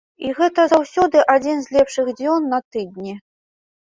І 0.27 0.29
гэта 0.37 0.63
заўсёды 0.73 1.21
адзін 1.35 1.61
з 1.65 1.77
лепшых 1.77 2.11
дзён 2.21 2.51
на 2.55 2.59
тыдні. 2.77 3.13